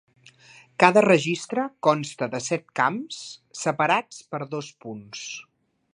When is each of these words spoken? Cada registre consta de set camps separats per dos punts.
Cada 0.83 1.03
registre 1.05 1.65
consta 1.89 2.29
de 2.33 2.41
set 2.47 2.65
camps 2.81 3.21
separats 3.65 4.23
per 4.33 4.43
dos 4.55 4.75
punts. 4.87 5.29